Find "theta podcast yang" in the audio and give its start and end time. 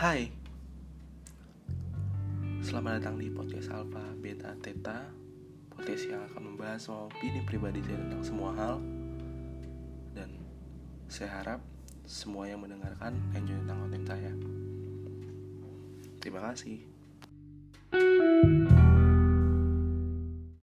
4.64-6.24